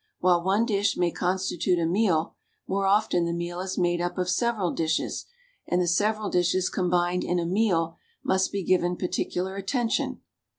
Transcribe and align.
While 0.17 0.43
one 0.43 0.65
dish 0.65 0.97
may 0.97 1.11
constitute 1.11 1.77
a 1.77 1.85
meal, 1.85 2.33
more 2.65 2.87
often 2.87 3.25
the 3.25 3.33
meal 3.33 3.59
is 3.59 3.77
made 3.77 4.01
up 4.01 4.17
of 4.17 4.31
several 4.31 4.73
dishes, 4.73 5.27
and 5.67 5.79
the 5.79 5.85
several 5.87 6.31
dishes 6.31 6.71
combined 6.71 7.23
in 7.23 7.37
a 7.37 7.45
meal 7.45 7.97
must 8.23 8.51
be 8.51 8.63
given 8.63 8.95
particular 8.97 9.57
attention. 9.57 10.21